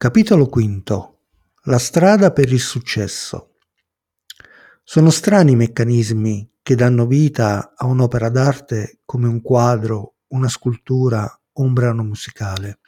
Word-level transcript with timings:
Capitolo 0.00 0.44
V 0.44 1.16
La 1.64 1.78
strada 1.78 2.30
per 2.30 2.52
il 2.52 2.60
successo 2.60 3.56
Sono 4.84 5.10
strani 5.10 5.50
i 5.50 5.56
meccanismi 5.56 6.58
che 6.62 6.76
danno 6.76 7.04
vita 7.04 7.74
a 7.74 7.86
un'opera 7.86 8.28
d'arte 8.28 9.00
come 9.04 9.26
un 9.26 9.42
quadro, 9.42 10.18
una 10.28 10.46
scultura 10.46 11.24
o 11.24 11.62
un 11.64 11.72
brano 11.72 12.04
musicale. 12.04 12.78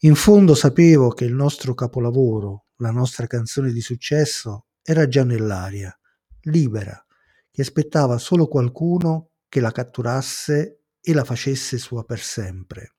In 0.00 0.14
fondo 0.14 0.54
sapevo 0.54 1.08
che 1.08 1.24
il 1.24 1.32
nostro 1.32 1.72
capolavoro, 1.72 2.66
la 2.80 2.90
nostra 2.90 3.26
canzone 3.26 3.72
di 3.72 3.80
successo, 3.80 4.66
era 4.82 5.08
già 5.08 5.24
nell'aria, 5.24 5.98
libera, 6.42 7.02
che 7.50 7.62
aspettava 7.62 8.18
solo 8.18 8.46
qualcuno 8.46 9.30
che 9.48 9.60
la 9.60 9.72
catturasse 9.72 10.82
e 11.00 11.14
la 11.14 11.24
facesse 11.24 11.78
sua 11.78 12.04
per 12.04 12.20
sempre. 12.20 12.95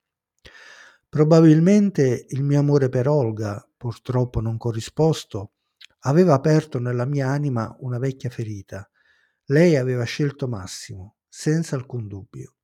Probabilmente 1.10 2.26
il 2.28 2.42
mio 2.42 2.58
amore 2.58 2.90
per 2.90 3.08
Olga, 3.08 3.66
purtroppo 3.76 4.40
non 4.40 4.58
corrisposto, 4.58 5.52
aveva 6.00 6.34
aperto 6.34 6.78
nella 6.78 7.06
mia 7.06 7.28
anima 7.28 7.74
una 7.80 7.98
vecchia 7.98 8.28
ferita. 8.28 8.88
Lei 9.46 9.76
aveva 9.76 10.04
scelto 10.04 10.48
Massimo, 10.48 11.16
senza 11.26 11.76
alcun 11.76 12.06
dubbio. 12.06 12.56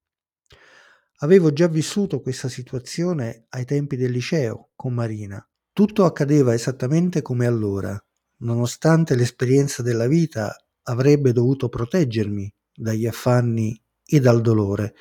Avevo 1.19 1.55
già 1.55 1.69
vissuto 1.69 2.21
questa 2.21 2.51
situazione 2.51 3.47
ai 3.49 3.65
tempi 3.65 3.97
del 3.97 4.11
liceo 4.11 4.73
con 4.75 4.93
Marina. 4.93 5.43
Tutto 5.73 6.05
accadeva 6.05 6.53
esattamente 6.53 7.23
come 7.23 7.47
allora. 7.47 7.99
Nonostante 8.41 9.17
l'esperienza 9.17 9.83
della 9.83 10.07
vita 10.07 10.55
avrebbe 10.83 11.33
dovuto 11.33 11.71
proteggermi 11.71 12.53
dagli 12.75 13.07
affanni 13.07 13.81
e 14.05 14.21
dal 14.21 14.43
dolore 14.43 14.95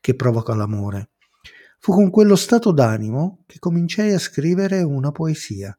che 0.00 0.14
provoca 0.14 0.54
l'amore. 0.54 1.10
Fu 1.78 1.92
con 1.92 2.10
quello 2.10 2.36
stato 2.36 2.72
d'animo 2.72 3.44
che 3.46 3.58
cominciai 3.58 4.12
a 4.12 4.18
scrivere 4.18 4.82
una 4.82 5.12
poesia. 5.12 5.76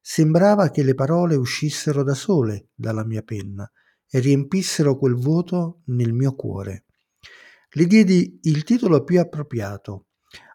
Sembrava 0.00 0.70
che 0.70 0.82
le 0.82 0.94
parole 0.94 1.34
uscissero 1.36 2.02
da 2.02 2.14
sole 2.14 2.68
dalla 2.74 3.04
mia 3.04 3.22
penna 3.22 3.70
e 4.08 4.18
riempissero 4.18 4.96
quel 4.98 5.14
vuoto 5.14 5.80
nel 5.86 6.12
mio 6.12 6.34
cuore. 6.34 6.84
Le 7.70 7.86
diedi 7.86 8.38
il 8.42 8.62
titolo 8.64 9.02
più 9.02 9.18
appropriato, 9.18 10.06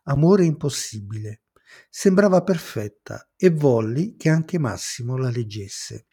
Amore 0.03 0.45
impossibile. 0.45 1.41
Sembrava 1.89 2.41
perfetta 2.41 3.29
e 3.35 3.49
volli 3.51 4.15
che 4.15 4.29
anche 4.29 4.57
Massimo 4.57 5.17
la 5.17 5.29
leggesse. 5.29 6.07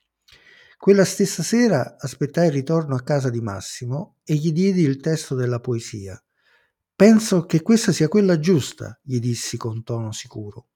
Quella 0.77 1.05
stessa 1.05 1.43
sera 1.43 1.97
aspettai 1.99 2.49
il 2.49 2.53
ritorno 2.53 2.95
a 2.95 3.03
casa 3.03 3.31
di 3.31 3.41
Massimo 3.41 4.17
e 4.25 4.35
gli 4.35 4.53
diedi 4.53 4.83
il 4.83 5.01
testo 5.01 5.35
della 5.35 5.61
poesia. 5.61 6.21
Penso 6.97 7.45
che 7.45 7.61
questa 7.61 7.93
sia 7.93 8.09
quella 8.09 8.39
giusta, 8.39 8.99
gli 9.03 9.19
dissi 9.19 9.59
con 9.59 9.83
tono 9.83 10.13
sicuro. 10.13 10.69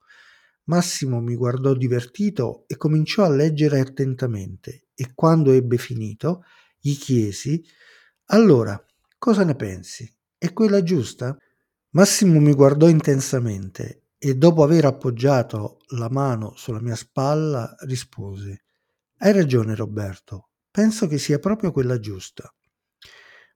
Massimo 0.65 1.19
mi 1.23 1.35
guardò 1.35 1.73
divertito 1.73 2.65
e 2.67 2.77
cominciò 2.77 3.25
a 3.25 3.31
leggere 3.31 3.81
attentamente 3.81 4.89
e 4.95 5.13
quando 5.15 5.51
ebbe 5.51 5.79
finito 5.79 6.45
gli 6.79 6.95
chiesi 6.95 7.65
Allora, 8.27 8.79
cosa 9.17 9.45
ne 9.45 9.55
pensi? 9.57 10.15
È 10.37 10.53
quella 10.53 10.83
giusta? 10.83 11.35
Massimo 11.93 12.39
mi 12.39 12.53
guardò 12.53 12.87
intensamente 12.87 14.09
e 14.19 14.35
dopo 14.35 14.63
aver 14.63 14.85
appoggiato 14.85 15.79
la 15.95 16.11
mano 16.11 16.53
sulla 16.55 16.83
mia 16.83 16.97
spalla 16.97 17.75
rispose 17.87 18.65
Hai 19.17 19.33
ragione 19.33 19.75
Roberto, 19.75 20.51
penso 20.71 21.07
che 21.07 21.17
sia 21.17 21.39
proprio 21.39 21.73
quella 21.73 21.99
giusta. 21.99 22.55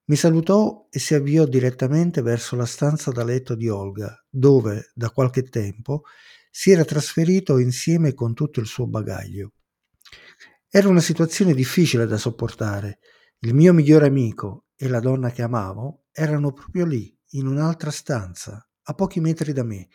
Mi 0.07 0.17
salutò 0.17 0.87
e 0.91 0.99
si 0.99 1.15
avviò 1.15 1.47
direttamente 1.47 2.21
verso 2.21 2.57
la 2.57 2.67
stanza 2.67 3.11
da 3.11 3.25
letto 3.25 3.55
di 3.55 3.71
Olga, 3.71 4.15
dove, 4.29 4.91
da 4.93 5.09
qualche 5.09 5.45
tempo, 5.45 6.03
si 6.51 6.71
era 6.71 6.85
trasferito 6.85 7.57
insieme 7.57 8.13
con 8.13 8.35
tutto 8.35 8.61
il 8.61 8.67
suo 8.67 8.87
bagaglio. 8.87 9.53
Era 10.69 10.89
una 10.89 11.01
situazione 11.01 11.55
difficile 11.55 12.07
da 12.07 12.19
sopportare. 12.19 12.99
Il 13.39 13.55
mio 13.55 13.73
migliore 13.73 14.07
amico 14.07 14.67
e 14.77 14.89
la 14.89 15.01
donna 15.01 15.31
che 15.31 15.41
amavo 15.41 16.05
erano 16.13 16.53
proprio 16.53 16.85
lì, 16.85 17.17
in 17.31 17.47
un'altra 17.47 17.91
stanza, 17.91 18.69
a 18.83 18.93
pochi 18.93 19.21
metri 19.21 19.55
da 19.55 19.63
me, 19.63 19.89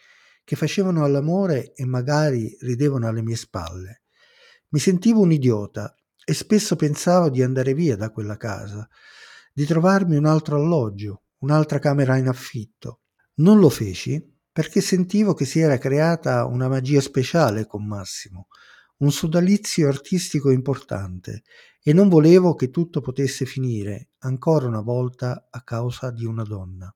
che 0.44 0.56
facevano 0.56 1.04
all'amore 1.04 1.74
e 1.74 1.86
magari 1.86 2.58
ridevano 2.62 3.08
alle 3.08 3.22
mie 3.22 3.36
spalle. 3.36 4.02
Mi 4.70 4.80
sentivo 4.80 5.22
un 5.22 5.32
idiota 5.32 5.94
e 6.26 6.34
spesso 6.34 6.76
pensavo 6.76 7.30
di 7.30 7.44
andare 7.44 7.76
via 7.76 7.96
da 7.96 8.10
quella 8.10 8.38
casa, 8.38 8.90
di 9.60 9.66
trovarmi 9.66 10.16
un 10.16 10.26
altro 10.26 10.56
alloggio, 10.56 11.24
un'altra 11.40 11.80
camera 11.80 12.16
in 12.16 12.30
affitto. 12.30 13.02
Non 13.40 13.60
lo 13.60 13.68
feci 13.68 14.26
perché 14.50 14.80
sentivo 14.80 15.34
che 15.34 15.44
si 15.44 15.60
era 15.60 15.78
creata 15.78 16.46
una 16.46 16.70
magia 16.70 17.02
speciale 17.02 17.68
con 17.68 17.86
Massimo, 17.86 18.48
un 19.00 19.12
sodalizio 19.12 19.90
artistico 19.90 20.50
importante 20.50 21.44
e 21.84 21.92
non 21.92 22.08
volevo 22.08 22.56
che 22.56 22.70
tutto 22.70 23.02
potesse 23.02 23.44
finire 23.46 24.12
ancora 24.20 24.66
una 24.66 24.80
volta 24.80 25.50
a 25.52 25.62
causa 25.62 26.10
di 26.10 26.24
una 26.24 26.44
donna. 26.44 26.90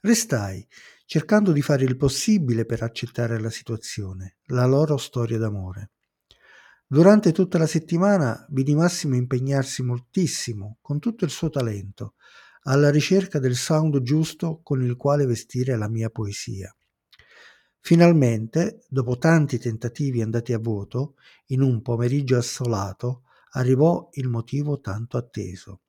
Restai, 0.00 0.66
cercando 1.04 1.52
di 1.52 1.60
fare 1.60 1.84
il 1.84 1.98
possibile 1.98 2.64
per 2.64 2.84
accettare 2.84 3.38
la 3.38 3.50
situazione, 3.50 4.38
la 4.46 4.64
loro 4.64 4.96
storia 4.96 5.36
d'amore. 5.36 5.90
Durante 6.88 7.32
tutta 7.32 7.58
la 7.58 7.66
settimana 7.66 8.46
vidi 8.50 8.72
Massimo 8.76 9.16
impegnarsi 9.16 9.82
moltissimo, 9.82 10.78
con 10.80 11.00
tutto 11.00 11.24
il 11.24 11.32
suo 11.32 11.50
talento, 11.50 12.14
alla 12.62 12.90
ricerca 12.90 13.40
del 13.40 13.56
sound 13.56 14.02
giusto 14.02 14.60
con 14.62 14.80
il 14.80 14.94
quale 14.94 15.26
vestire 15.26 15.76
la 15.76 15.88
mia 15.88 16.10
poesia. 16.10 16.72
Finalmente, 17.80 18.84
dopo 18.88 19.18
tanti 19.18 19.58
tentativi 19.58 20.22
andati 20.22 20.52
a 20.52 20.60
vuoto, 20.60 21.14
in 21.46 21.60
un 21.60 21.82
pomeriggio 21.82 22.36
assolato, 22.36 23.22
arrivò 23.54 24.08
il 24.12 24.28
motivo 24.28 24.78
tanto 24.78 25.16
atteso. 25.16 25.80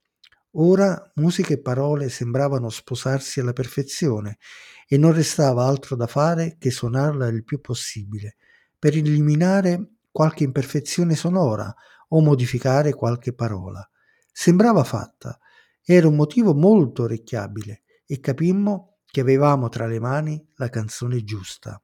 Ora 0.54 1.12
musica 1.18 1.54
e 1.54 1.62
parole 1.62 2.10
sembravano 2.10 2.70
sposarsi 2.70 3.40
alla 3.40 3.54
perfezione 3.54 4.40
e 4.88 4.98
non 4.98 5.14
restava 5.14 5.66
altro 5.66 5.96
da 5.96 6.08
fare 6.08 6.56
che 6.58 6.72
suonarla 6.72 7.28
il 7.28 7.44
più 7.44 7.62
possibile, 7.62 8.38
per 8.80 8.96
eliminare 8.96 9.97
qualche 10.18 10.44
imperfezione 10.44 11.14
sonora 11.14 11.72
o 12.08 12.22
modificare 12.22 12.92
qualche 12.96 13.34
parola. 13.34 13.88
Sembrava 14.32 14.84
fatta, 14.84 15.38
era 15.86 16.08
un 16.08 16.16
motivo 16.16 16.56
molto 16.56 17.04
orecchiabile 17.04 17.84
e 18.04 18.20
capimmo 18.20 18.98
che 19.06 19.22
avevamo 19.22 19.70
tra 19.70 19.86
le 19.86 20.00
mani 20.00 20.44
la 20.56 20.70
canzone 20.70 21.24
giusta. 21.24 21.80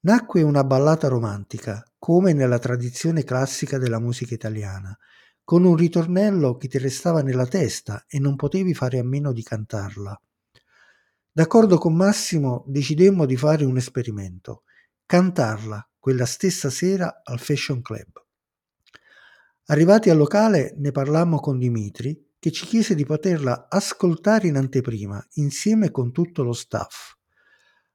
Nacque 0.00 0.40
una 0.40 0.64
ballata 0.64 1.08
romantica, 1.08 1.84
come 1.98 2.32
nella 2.32 2.58
tradizione 2.58 3.24
classica 3.24 3.76
della 3.76 4.00
musica 4.00 4.32
italiana, 4.32 4.96
con 5.44 5.64
un 5.64 5.76
ritornello 5.76 6.56
che 6.56 6.68
ti 6.68 6.78
restava 6.78 7.20
nella 7.20 7.46
testa 7.46 8.06
e 8.08 8.20
non 8.20 8.36
potevi 8.36 8.72
fare 8.72 8.98
a 8.98 9.04
meno 9.04 9.32
di 9.32 9.42
cantarla. 9.42 10.18
D'accordo 11.30 11.76
con 11.76 11.94
Massimo 11.94 12.64
decidemmo 12.68 13.26
di 13.26 13.36
fare 13.36 13.66
un 13.66 13.76
esperimento, 13.76 14.62
cantarla 15.04 15.86
quella 16.02 16.26
stessa 16.26 16.68
sera 16.68 17.20
al 17.22 17.38
Fashion 17.38 17.80
Club. 17.80 18.10
Arrivati 19.66 20.10
al 20.10 20.16
locale 20.16 20.74
ne 20.76 20.90
parlammo 20.90 21.38
con 21.38 21.60
Dimitri 21.60 22.32
che 22.40 22.50
ci 22.50 22.66
chiese 22.66 22.96
di 22.96 23.04
poterla 23.04 23.68
ascoltare 23.70 24.48
in 24.48 24.56
anteprima 24.56 25.24
insieme 25.34 25.92
con 25.92 26.10
tutto 26.10 26.42
lo 26.42 26.54
staff. 26.54 27.12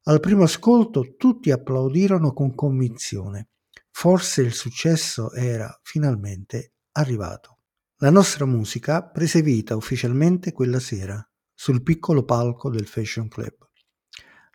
Al 0.03 0.22
primo 0.22 0.44
ascolto 0.44 1.17
tutti 1.17 1.51
applaudirono 1.51 2.31
con 2.31 2.56
convinzione. 2.56 3.50
Forse 3.91 4.41
il 4.41 4.53
successo 4.53 5.34
era 5.34 5.78
finalmente 5.84 6.75
arrivato. 6.94 7.57
La 7.97 8.09
nostra 8.09 8.46
musica 8.46 9.03
prese 9.03 9.41
vita 9.41 9.75
ufficialmente 9.75 10.53
quella 10.53 10.79
sera 10.79 11.22
sul 11.53 11.84
piccolo 11.84 12.23
palco 12.23 12.69
del 12.69 12.88
Fashion 12.88 13.28
Club. 13.28 13.67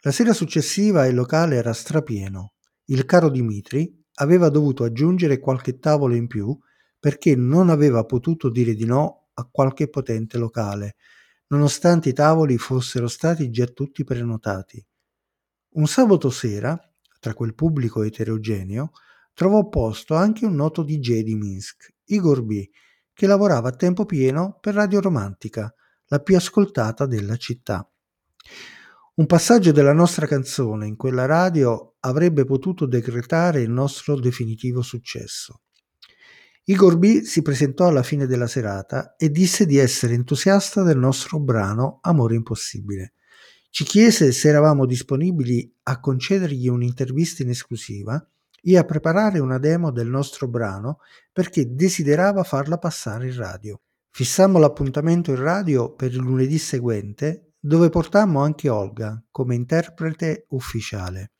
La 0.04 0.10
sera 0.10 0.32
successiva 0.32 1.04
il 1.04 1.14
locale 1.14 1.56
era 1.56 1.74
strapieno 1.74 2.54
il 2.86 3.04
caro 3.04 3.28
Dimitri 3.28 4.04
aveva 4.14 4.48
dovuto 4.48 4.84
aggiungere 4.84 5.38
qualche 5.38 5.78
tavolo 5.78 6.14
in 6.14 6.26
più 6.26 6.56
perché 6.98 7.34
non 7.34 7.68
aveva 7.68 8.04
potuto 8.04 8.48
dire 8.48 8.74
di 8.74 8.84
no 8.84 9.30
a 9.34 9.48
qualche 9.50 9.88
potente 9.88 10.38
locale, 10.38 10.96
nonostante 11.48 12.10
i 12.10 12.12
tavoli 12.12 12.58
fossero 12.58 13.08
stati 13.08 13.50
già 13.50 13.66
tutti 13.66 14.04
prenotati. 14.04 14.84
Un 15.74 15.86
sabato 15.86 16.30
sera, 16.30 16.78
tra 17.18 17.34
quel 17.34 17.54
pubblico 17.54 18.02
eterogeneo, 18.02 18.92
trovò 19.32 19.68
posto 19.68 20.14
anche 20.14 20.44
un 20.44 20.54
noto 20.54 20.82
DJ 20.82 21.22
di 21.22 21.34
Minsk, 21.34 21.92
Igor 22.04 22.42
B., 22.42 22.68
che 23.14 23.26
lavorava 23.26 23.70
a 23.70 23.76
tempo 23.76 24.04
pieno 24.04 24.58
per 24.60 24.74
Radio 24.74 25.00
Romantica, 25.00 25.72
la 26.06 26.20
più 26.20 26.36
ascoltata 26.36 27.06
della 27.06 27.36
città. 27.36 27.88
Un 29.14 29.26
passaggio 29.26 29.72
della 29.72 29.92
nostra 29.92 30.26
canzone 30.26 30.86
in 30.86 30.96
quella 30.96 31.26
radio 31.26 31.96
avrebbe 32.00 32.46
potuto 32.46 32.86
decretare 32.86 33.60
il 33.60 33.68
nostro 33.68 34.18
definitivo 34.18 34.80
successo. 34.80 35.60
Igor 36.64 36.96
B 36.96 37.20
si 37.20 37.42
presentò 37.42 37.88
alla 37.88 38.02
fine 38.02 38.24
della 38.26 38.46
serata 38.46 39.14
e 39.16 39.28
disse 39.28 39.66
di 39.66 39.76
essere 39.76 40.14
entusiasta 40.14 40.82
del 40.82 40.96
nostro 40.96 41.38
brano 41.40 41.98
Amore 42.00 42.36
impossibile. 42.36 43.12
Ci 43.68 43.84
chiese 43.84 44.32
se 44.32 44.48
eravamo 44.48 44.86
disponibili 44.86 45.70
a 45.82 46.00
concedergli 46.00 46.68
un'intervista 46.68 47.42
in 47.42 47.50
esclusiva 47.50 48.26
e 48.62 48.78
a 48.78 48.84
preparare 48.84 49.40
una 49.40 49.58
demo 49.58 49.90
del 49.90 50.08
nostro 50.08 50.48
brano 50.48 51.00
perché 51.30 51.74
desiderava 51.74 52.44
farla 52.44 52.78
passare 52.78 53.26
in 53.26 53.36
radio. 53.36 53.78
Fissammo 54.10 54.58
l'appuntamento 54.58 55.32
in 55.32 55.42
radio 55.42 55.94
per 55.94 56.12
il 56.12 56.20
lunedì 56.20 56.56
seguente, 56.56 57.51
dove 57.64 57.90
portammo 57.90 58.42
anche 58.42 58.68
Olga 58.68 59.22
come 59.30 59.54
interprete 59.54 60.46
ufficiale. 60.48 61.30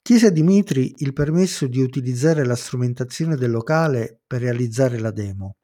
Chiese 0.00 0.28
a 0.28 0.30
Dimitri 0.30 0.94
il 0.98 1.12
permesso 1.12 1.66
di 1.66 1.80
utilizzare 1.80 2.44
la 2.44 2.54
strumentazione 2.54 3.34
del 3.34 3.50
locale 3.50 4.20
per 4.24 4.40
realizzare 4.40 5.00
la 5.00 5.10
demo. 5.10 5.56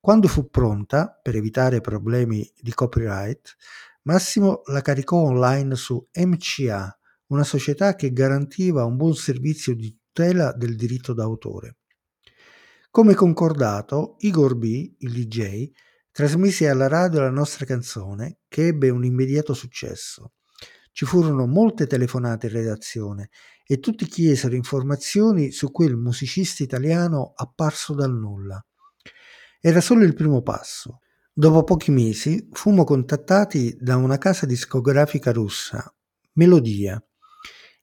Quando 0.00 0.28
fu 0.28 0.48
pronta, 0.50 1.18
per 1.20 1.34
evitare 1.34 1.80
problemi 1.80 2.48
di 2.60 2.72
copyright, 2.72 3.56
Massimo 4.02 4.62
la 4.66 4.80
caricò 4.82 5.16
online 5.16 5.74
su 5.74 6.08
MCA, 6.12 6.98
una 7.26 7.44
società 7.44 7.96
che 7.96 8.12
garantiva 8.12 8.84
un 8.84 8.96
buon 8.96 9.14
servizio 9.14 9.74
di 9.74 9.96
tutela 10.12 10.52
del 10.52 10.76
diritto 10.76 11.12
d'autore. 11.12 11.78
Come 12.90 13.14
concordato, 13.14 14.16
Igor 14.18 14.56
B., 14.56 14.94
il 14.98 15.12
DJ, 15.12 15.70
trasmise 16.12 16.68
alla 16.68 16.88
radio 16.88 17.20
la 17.20 17.30
nostra 17.30 17.64
canzone, 17.64 18.38
che 18.46 18.66
ebbe 18.66 18.90
un 18.90 19.04
immediato 19.04 19.54
successo. 19.54 20.32
Ci 20.92 21.06
furono 21.06 21.46
molte 21.46 21.86
telefonate 21.86 22.46
in 22.46 22.52
redazione 22.52 23.30
e 23.66 23.78
tutti 23.78 24.04
chiesero 24.04 24.54
informazioni 24.54 25.50
su 25.50 25.70
quel 25.70 25.96
musicista 25.96 26.62
italiano 26.62 27.32
apparso 27.34 27.94
dal 27.94 28.12
nulla. 28.12 28.62
Era 29.58 29.80
solo 29.80 30.04
il 30.04 30.12
primo 30.12 30.42
passo. 30.42 30.98
Dopo 31.32 31.64
pochi 31.64 31.90
mesi 31.90 32.46
fummo 32.52 32.84
contattati 32.84 33.74
da 33.80 33.96
una 33.96 34.18
casa 34.18 34.44
discografica 34.44 35.32
russa, 35.32 35.90
Melodia. 36.34 37.02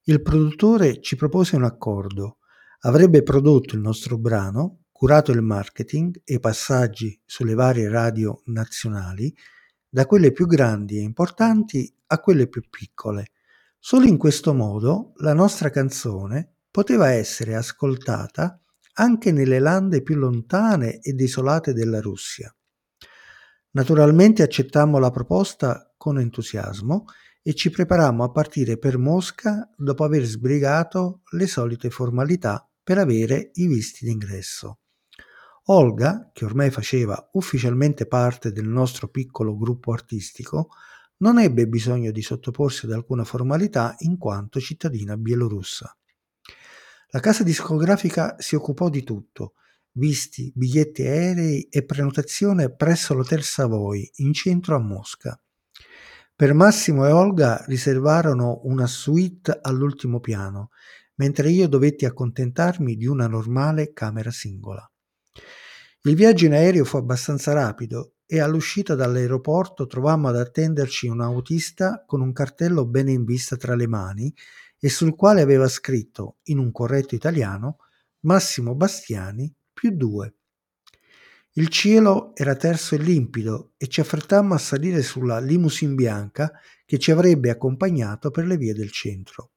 Il 0.04 0.22
produttore 0.22 1.02
ci 1.02 1.16
propose 1.16 1.56
un 1.56 1.64
accordo. 1.64 2.38
Avrebbe 2.82 3.24
prodotto 3.24 3.74
il 3.74 3.82
nostro 3.82 4.20
brano, 4.20 4.79
curato 5.00 5.32
il 5.32 5.42
marketing 5.42 6.24
e 6.26 6.34
i 6.34 6.40
passaggi 6.42 7.18
sulle 7.26 7.54
varie 7.54 7.88
radio 7.88 8.42
nazionali, 8.48 9.34
da 9.88 10.06
quelle 10.06 10.34
più 10.34 10.46
grandi 10.46 10.98
e 10.98 11.04
importanti 11.04 11.90
a 12.08 12.20
quelle 12.20 12.50
più 12.50 12.62
piccole. 12.70 13.28
Solo 13.80 14.08
in 14.08 14.18
questo 14.18 14.54
modo 14.54 15.14
la 15.20 15.34
nostra 15.34 15.70
canzone 15.70 16.56
poteva 16.70 17.12
essere 17.12 17.56
ascoltata 17.56 18.62
anche 18.96 19.32
nelle 19.32 19.60
lande 19.60 20.02
più 20.02 20.16
lontane 20.16 21.00
ed 21.00 21.22
isolate 21.22 21.72
della 21.72 22.02
Russia. 22.02 22.54
Naturalmente 23.72 24.44
accettammo 24.44 25.00
la 25.00 25.12
proposta 25.12 25.94
con 25.96 26.20
entusiasmo 26.20 27.06
e 27.42 27.54
ci 27.54 27.70
preparammo 27.70 28.26
a 28.26 28.32
partire 28.32 28.78
per 28.78 28.98
Mosca 28.98 29.66
dopo 29.78 30.04
aver 30.04 30.26
sbrigato 30.26 31.22
le 31.32 31.48
solite 31.48 31.90
formalità 31.90 32.70
per 32.84 32.98
avere 32.98 33.52
i 33.54 33.66
visti 33.66 34.04
d'ingresso. 34.04 34.80
Olga, 35.72 36.32
che 36.34 36.46
ormai 36.46 36.72
faceva 36.72 37.30
ufficialmente 37.34 38.08
parte 38.08 38.52
del 38.52 38.68
nostro 38.68 39.08
piccolo 39.08 39.56
gruppo 39.56 39.94
artistico, 39.94 40.70
non 41.18 41.38
ebbe 41.38 41.68
bisogno 41.68 42.10
di 42.10 42.24
sottoporsi 42.24 42.88
ad 42.88 42.94
alcuna 42.94 43.24
formalità 43.24 43.96
in 44.00 44.18
quanto 44.18 44.60
cittadina 44.60 45.16
bielorussa. 45.16 45.96
La 47.10 47.20
casa 47.20 47.44
discografica 47.44 48.36
si 48.40 48.56
occupò 48.56 48.90
di 48.90 49.04
tutto, 49.04 49.54
visti, 49.92 50.52
biglietti 50.56 51.04
aerei 51.04 51.68
e 51.70 51.86
prenotazione 51.86 52.74
presso 52.74 53.14
l'Hotel 53.14 53.44
Savoy 53.44 54.10
in 54.16 54.34
centro 54.34 54.76
a 54.76 54.80
Mosca. 54.80 55.40
Per 56.36 56.54
Massimo 56.56 57.06
e 57.06 57.12
Olga 57.12 57.64
riservarono 57.68 58.62
una 58.64 58.88
suite 58.88 59.60
all'ultimo 59.62 60.20
piano, 60.20 60.72
mentre 61.16 61.52
io 61.52 61.68
dovetti 61.68 62.06
accontentarmi 62.06 62.96
di 62.96 63.06
una 63.06 63.28
normale 63.28 63.94
camera 63.94 64.32
singola. 64.32 64.89
Il 66.04 66.16
viaggio 66.16 66.46
in 66.46 66.54
aereo 66.54 66.86
fu 66.86 66.96
abbastanza 66.96 67.52
rapido 67.52 68.14
e 68.26 68.40
all'uscita 68.40 68.96
dall'aeroporto 68.96 69.86
trovammo 69.86 70.30
ad 70.30 70.38
attenderci 70.38 71.08
un 71.08 71.20
autista 71.20 72.06
con 72.08 72.22
un 72.22 72.32
cartello 72.32 72.86
bene 72.86 73.12
in 73.12 73.26
vista 73.26 73.58
tra 73.58 73.76
le 73.76 73.86
mani 73.86 74.34
e 74.80 74.88
sul 74.88 75.14
quale 75.14 75.42
aveva 75.42 75.68
scritto, 75.68 76.38
in 76.44 76.58
un 76.58 76.72
corretto 76.72 77.16
italiano, 77.16 77.80
Massimo 78.22 78.76
Bastiani 78.76 79.54
più 79.74 79.92
due. 79.92 80.36
Il 81.54 81.68
cielo 81.68 82.34
era 82.34 82.56
terso 82.56 82.96
e 82.96 83.00
limpido 83.00 83.74
e 83.76 83.88
ci 83.88 84.00
affrettammo 84.00 84.54
a 84.54 84.58
salire 84.58 85.02
sulla 85.02 85.40
limousine 85.40 85.96
bianca 85.96 86.50
che 86.86 86.98
ci 86.98 87.12
avrebbe 87.12 87.50
accompagnato 87.50 88.32
per 88.32 88.46
le 88.46 88.56
vie 88.56 88.74
del 88.74 88.92
centro. 88.92 89.52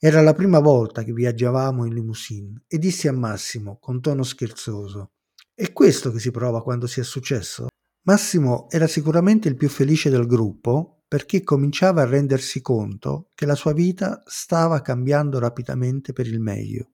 Era 0.00 0.20
la 0.20 0.34
prima 0.34 0.58
volta 0.58 1.04
che 1.04 1.12
viaggiavamo 1.12 1.84
in 1.84 1.94
limousine 1.94 2.64
e 2.66 2.76
dissi 2.78 3.06
a 3.06 3.12
Massimo 3.12 3.78
con 3.78 4.00
tono 4.00 4.24
scherzoso: 4.24 5.12
È 5.60 5.74
questo 5.74 6.10
che 6.10 6.20
si 6.20 6.30
prova 6.30 6.62
quando 6.62 6.86
si 6.86 7.00
è 7.00 7.04
successo? 7.04 7.66
Massimo 8.06 8.70
era 8.70 8.86
sicuramente 8.86 9.46
il 9.46 9.56
più 9.56 9.68
felice 9.68 10.08
del 10.08 10.26
gruppo 10.26 11.02
perché 11.06 11.42
cominciava 11.42 12.00
a 12.00 12.06
rendersi 12.06 12.62
conto 12.62 13.28
che 13.34 13.44
la 13.44 13.54
sua 13.54 13.74
vita 13.74 14.22
stava 14.24 14.80
cambiando 14.80 15.38
rapidamente 15.38 16.14
per 16.14 16.26
il 16.26 16.40
meglio. 16.40 16.92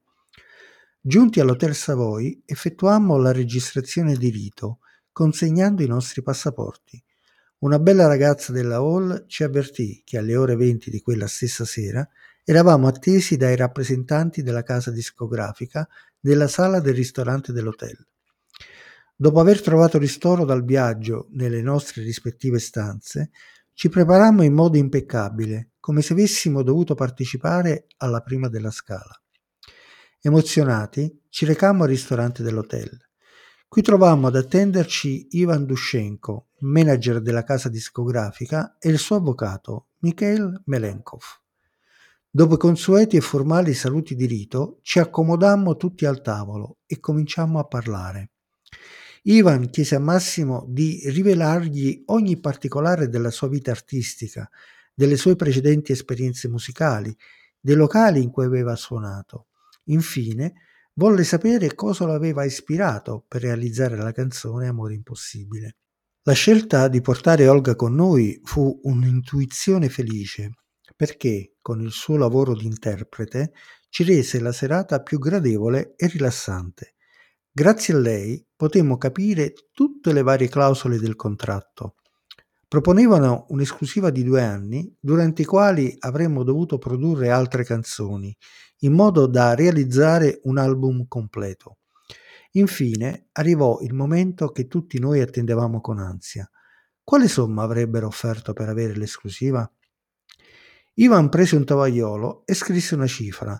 Giunti 0.99 1.39
all'Hotel 1.39 1.73
Savoy, 1.73 2.41
effettuammo 2.45 3.15
la 3.15 3.31
registrazione 3.31 4.17
di 4.17 4.29
rito, 4.31 4.79
consegnando 5.13 5.81
i 5.81 5.87
nostri 5.87 6.21
passaporti. 6.21 7.01
Una 7.59 7.79
bella 7.79 8.07
ragazza 8.07 8.51
della 8.51 8.79
hall 8.79 9.27
ci 9.27 9.45
avvertì 9.45 10.01
che 10.03 10.17
alle 10.17 10.35
ore 10.35 10.57
20 10.57 10.89
di 10.89 10.99
quella 10.99 11.27
stessa 11.27 11.63
sera 11.63 12.05
eravamo 12.43 12.87
attesi 12.87 13.37
dai 13.37 13.55
rappresentanti 13.55 14.43
della 14.43 14.63
casa 14.63 14.91
discografica 14.91 15.87
nella 16.19 16.49
sala 16.49 16.81
del 16.81 16.95
ristorante 16.95 17.53
dell'hotel. 17.53 18.05
Dopo 19.19 19.39
aver 19.39 19.63
trovato 19.63 19.97
ristoro 19.97 20.45
dal 20.45 20.63
viaggio 20.63 21.29
nelle 21.31 21.63
nostre 21.63 22.03
rispettive 22.03 22.59
stanze, 22.59 23.31
ci 23.73 23.89
preparammo 23.89 24.43
in 24.43 24.53
modo 24.53 24.77
impeccabile, 24.77 25.71
come 25.79 26.03
se 26.03 26.13
avessimo 26.13 26.61
dovuto 26.61 26.93
partecipare 26.93 27.87
alla 27.97 28.21
prima 28.21 28.47
della 28.47 28.69
scala. 28.69 29.19
Emozionati, 30.21 31.23
ci 31.29 31.45
recammo 31.45 31.81
al 31.81 31.89
ristorante 31.89 32.43
dell'hotel. 32.43 32.95
Qui 33.67 33.81
trovammo 33.81 34.27
ad 34.27 34.35
attenderci 34.35 35.29
Ivan 35.31 35.65
Dushenko, 35.65 36.49
manager 36.59 37.19
della 37.19 37.43
casa 37.43 37.69
discografica, 37.69 38.77
e 38.77 38.89
il 38.89 38.99
suo 38.99 39.15
avvocato, 39.15 39.87
Mikhail 40.01 40.61
Melenkov. 40.65 41.23
Dopo 42.29 42.53
i 42.53 42.59
consueti 42.59 43.17
e 43.17 43.21
formali 43.21 43.73
saluti 43.73 44.13
di 44.13 44.27
rito, 44.27 44.77
ci 44.83 44.99
accomodammo 44.99 45.75
tutti 45.75 46.05
al 46.05 46.21
tavolo 46.21 46.77
e 46.85 46.99
cominciammo 46.99 47.57
a 47.57 47.63
parlare. 47.63 48.33
Ivan 49.29 49.69
chiese 49.69 49.95
a 49.95 49.99
Massimo 49.99 50.65
di 50.69 51.01
rivelargli 51.07 52.03
ogni 52.05 52.39
particolare 52.39 53.09
della 53.09 53.29
sua 53.29 53.49
vita 53.49 53.71
artistica, 53.71 54.49
delle 54.93 55.17
sue 55.17 55.35
precedenti 55.35 55.91
esperienze 55.91 56.47
musicali, 56.47 57.13
dei 57.59 57.75
locali 57.75 58.21
in 58.23 58.31
cui 58.31 58.45
aveva 58.45 58.77
suonato. 58.77 59.47
Infine, 59.85 60.53
volle 60.93 61.25
sapere 61.25 61.75
cosa 61.75 62.05
lo 62.05 62.13
aveva 62.13 62.45
ispirato 62.45 63.25
per 63.27 63.41
realizzare 63.41 63.97
la 63.97 64.13
canzone 64.13 64.69
Amore 64.69 64.93
impossibile. 64.93 65.75
La 66.23 66.33
scelta 66.33 66.87
di 66.87 67.01
portare 67.01 67.49
Olga 67.49 67.75
con 67.75 67.95
noi 67.95 68.39
fu 68.45 68.79
un'intuizione 68.83 69.89
felice, 69.89 70.51
perché 70.95 71.55
con 71.61 71.81
il 71.81 71.91
suo 71.91 72.15
lavoro 72.15 72.55
di 72.55 72.65
interprete 72.65 73.51
ci 73.89 74.05
rese 74.05 74.39
la 74.39 74.53
serata 74.53 75.01
più 75.01 75.19
gradevole 75.19 75.95
e 75.97 76.07
rilassante. 76.07 76.93
Grazie 77.59 77.95
a 77.95 77.97
lei 77.97 78.45
potemmo 78.55 78.97
capire 78.97 79.51
tutte 79.73 80.13
le 80.13 80.21
varie 80.21 80.47
clausole 80.47 80.99
del 80.99 81.15
contratto. 81.15 81.95
Proponevano 82.67 83.47
un'esclusiva 83.49 84.11
di 84.11 84.23
due 84.23 84.43
anni, 84.43 84.95
durante 84.99 85.41
i 85.41 85.45
quali 85.45 85.95
avremmo 85.97 86.43
dovuto 86.43 86.77
produrre 86.77 87.31
altre 87.31 87.63
canzoni, 87.63 88.31
in 88.81 88.93
modo 88.93 89.25
da 89.25 89.55
realizzare 89.55 90.39
un 90.43 90.59
album 90.59 91.07
completo. 91.07 91.79
Infine 92.51 93.29
arrivò 93.31 93.79
il 93.81 93.95
momento 93.95 94.49
che 94.49 94.67
tutti 94.67 94.99
noi 94.99 95.21
attendevamo 95.21 95.81
con 95.81 95.97
ansia. 95.97 96.47
Quale 97.03 97.27
somma 97.27 97.63
avrebbero 97.63 98.05
offerto 98.05 98.53
per 98.53 98.69
avere 98.69 98.95
l'esclusiva? 98.95 99.67
Ivan 100.93 101.29
prese 101.29 101.55
un 101.55 101.65
tovagliolo 101.65 102.43
e 102.45 102.53
scrisse 102.53 102.93
una 102.93 103.07
cifra, 103.07 103.59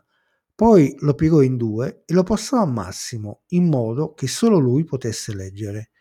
poi 0.57 0.95
lo 1.01 1.13
piegò 1.13 1.43
in 1.43 1.55
due 1.55 2.01
e 2.03 2.15
lo 2.15 2.23
passò 2.23 2.57
a 2.57 2.65
Massimo, 2.65 3.43
in 3.49 3.65
modo 3.67 4.15
che 4.15 4.25
solo 4.25 4.57
lui 4.57 4.85
potesse 4.85 5.35
leggere. 5.35 5.91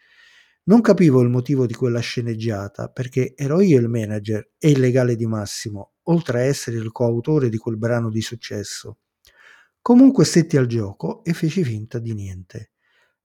Non 0.64 0.80
capivo 0.80 1.20
il 1.20 1.28
motivo 1.28 1.66
di 1.66 1.74
quella 1.74 2.00
sceneggiata, 2.00 2.88
perché 2.88 3.34
ero 3.36 3.60
io 3.60 3.78
il 3.78 3.90
manager 3.90 4.52
e 4.56 4.70
il 4.70 4.80
legale 4.80 5.14
di 5.14 5.26
Massimo, 5.26 5.96
oltre 6.04 6.38
a 6.38 6.44
essere 6.44 6.78
il 6.78 6.90
coautore 6.90 7.50
di 7.50 7.58
quel 7.58 7.76
brano 7.76 8.08
di 8.08 8.22
successo. 8.22 9.00
Comunque 9.82 10.24
stetti 10.24 10.56
al 10.56 10.64
gioco 10.64 11.22
e 11.22 11.34
feci 11.34 11.62
finta 11.62 11.98
di 11.98 12.14
niente. 12.14 12.70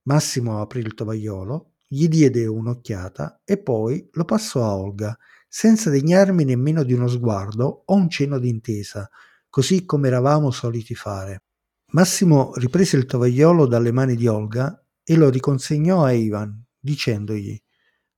Massimo 0.02 0.60
aprì 0.60 0.82
il 0.82 0.94
tovagliolo, 0.94 1.76
gli 1.88 2.10
diede 2.10 2.46
un'occhiata 2.46 3.44
e 3.46 3.58
poi 3.58 4.06
lo 4.12 4.26
passò 4.26 4.66
a 4.66 4.76
Olga, 4.76 5.18
senza 5.48 5.90
degnarmi 5.90 6.44
nemmeno 6.44 6.84
di 6.84 6.92
uno 6.92 7.08
sguardo 7.08 7.84
o 7.86 7.96
un 7.96 8.10
cenno 8.10 8.38
d'intesa, 8.38 9.10
così 9.52 9.84
come 9.86 10.08
eravamo 10.08 10.50
soliti 10.50 10.96
fare. 10.96 11.44
Massimo 11.92 12.54
riprese 12.56 12.96
il 12.96 13.06
tovagliolo 13.06 13.68
dalle 13.68 13.92
mani 13.92 14.16
di 14.16 14.26
Olga 14.26 14.82
e 15.04 15.16
lo 15.18 15.30
riconsegnò 15.30 16.06
a 16.06 16.14
Ivan, 16.14 16.64
dicendogli 16.80 17.62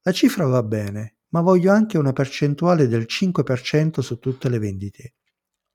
La 0.04 0.12
cifra 0.12 0.46
va 0.46 0.62
bene, 0.62 1.18
ma 1.30 1.42
voglio 1.42 1.72
anche 1.72 1.98
una 1.98 2.13
percentuale 2.13 2.88
del 2.88 3.08
5% 3.10 4.02
su 4.02 4.20
tutte 4.20 4.48
le 4.48 4.60
vendite. 4.60 5.16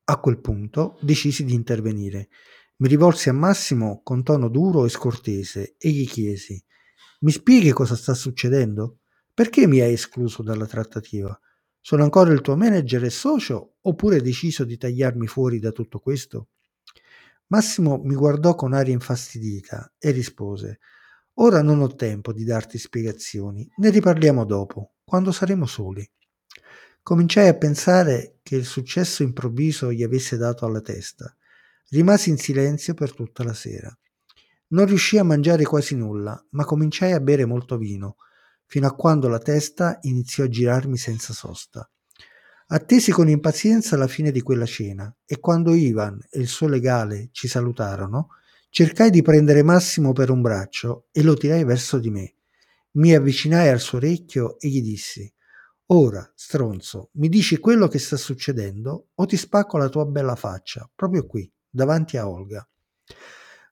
A 0.04 0.18
quel 0.18 0.38
punto 0.38 0.96
decisi 1.00 1.44
di 1.44 1.54
intervenire. 1.54 2.28
Mi 2.76 2.86
rivolsi 2.86 3.28
a 3.28 3.32
Massimo 3.32 4.00
con 4.04 4.22
tono 4.22 4.48
duro 4.48 4.84
e 4.84 4.88
scortese 4.88 5.74
e 5.76 5.90
gli 5.90 6.06
chiesi 6.06 6.62
Mi 7.22 7.32
spieghi 7.32 7.72
cosa 7.72 7.96
sta 7.96 8.14
succedendo? 8.14 9.00
Perché 9.34 9.66
mi 9.66 9.80
hai 9.80 9.94
escluso 9.94 10.44
dalla 10.44 10.66
trattativa? 10.66 11.36
Sono 11.80 12.04
ancora 12.04 12.32
il 12.32 12.42
tuo 12.42 12.54
manager 12.54 13.02
e 13.02 13.10
socio 13.10 13.74
oppure 13.88 14.20
deciso 14.20 14.64
di 14.64 14.76
tagliarmi 14.76 15.26
fuori 15.26 15.58
da 15.58 15.72
tutto 15.72 15.98
questo? 15.98 16.48
Massimo 17.48 18.00
mi 18.04 18.14
guardò 18.14 18.54
con 18.54 18.72
aria 18.72 18.92
infastidita 18.92 19.92
e 19.98 20.10
rispose 20.10 20.78
Ora 21.40 21.62
non 21.62 21.80
ho 21.80 21.94
tempo 21.94 22.32
di 22.32 22.42
darti 22.42 22.78
spiegazioni, 22.78 23.68
ne 23.76 23.90
riparliamo 23.90 24.44
dopo, 24.44 24.94
quando 25.04 25.30
saremo 25.30 25.66
soli. 25.66 26.08
Cominciai 27.00 27.46
a 27.46 27.56
pensare 27.56 28.38
che 28.42 28.56
il 28.56 28.64
successo 28.64 29.22
improvviso 29.22 29.92
gli 29.92 30.02
avesse 30.02 30.36
dato 30.36 30.66
alla 30.66 30.80
testa. 30.80 31.32
Rimasi 31.90 32.30
in 32.30 32.38
silenzio 32.38 32.92
per 32.94 33.14
tutta 33.14 33.44
la 33.44 33.54
sera. 33.54 33.96
Non 34.70 34.86
riuscii 34.86 35.18
a 35.18 35.24
mangiare 35.24 35.62
quasi 35.62 35.94
nulla, 35.94 36.44
ma 36.50 36.64
cominciai 36.64 37.12
a 37.12 37.20
bere 37.20 37.44
molto 37.44 37.78
vino, 37.78 38.16
fino 38.66 38.88
a 38.88 38.94
quando 38.94 39.28
la 39.28 39.38
testa 39.38 39.98
iniziò 40.02 40.42
a 40.42 40.48
girarmi 40.48 40.98
senza 40.98 41.32
sosta. 41.32 41.88
Attesi 42.70 43.12
con 43.12 43.30
impazienza 43.30 43.96
la 43.96 44.06
fine 44.06 44.30
di 44.30 44.42
quella 44.42 44.66
cena 44.66 45.10
e 45.24 45.40
quando 45.40 45.72
Ivan 45.72 46.20
e 46.28 46.38
il 46.40 46.48
suo 46.48 46.68
legale 46.68 47.30
ci 47.32 47.48
salutarono, 47.48 48.28
cercai 48.68 49.08
di 49.08 49.22
prendere 49.22 49.62
Massimo 49.62 50.12
per 50.12 50.28
un 50.28 50.42
braccio 50.42 51.06
e 51.10 51.22
lo 51.22 51.32
tirai 51.32 51.64
verso 51.64 51.98
di 51.98 52.10
me. 52.10 52.34
Mi 52.98 53.14
avvicinai 53.14 53.68
al 53.68 53.80
suo 53.80 53.96
orecchio 53.96 54.58
e 54.58 54.68
gli 54.68 54.82
dissi 54.82 55.32
Ora, 55.86 56.30
stronzo, 56.34 57.08
mi 57.12 57.30
dici 57.30 57.56
quello 57.56 57.88
che 57.88 57.98
sta 57.98 58.18
succedendo 58.18 59.06
o 59.14 59.24
ti 59.24 59.38
spacco 59.38 59.78
la 59.78 59.88
tua 59.88 60.04
bella 60.04 60.36
faccia, 60.36 60.86
proprio 60.94 61.24
qui, 61.26 61.50
davanti 61.70 62.18
a 62.18 62.28
Olga. 62.28 62.68